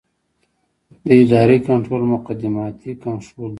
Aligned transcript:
د 1.05 1.09
ادارې 1.23 1.57
کنټرول 1.67 2.03
مقدماتي 2.13 2.91
کنټرول 3.03 3.47
دی. 3.49 3.49